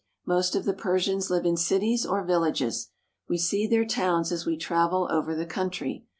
Most 0.25 0.55
of 0.55 0.65
the 0.65 0.73
Persians 0.73 1.29
live 1.29 1.45
in 1.45 1.55
cities 1.55 2.07
or 2.07 2.23
villages. 2.23 2.89
We 3.29 3.37
see 3.37 3.67
their 3.67 3.85
towns, 3.85 4.31
as 4.31 4.47
we 4.47 4.57
travel 4.57 5.07
over 5.11 5.35
the 5.35 5.45
country. 5.45 6.07